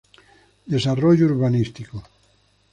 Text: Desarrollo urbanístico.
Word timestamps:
Desarrollo 0.73 1.27
urbanístico. 1.31 1.97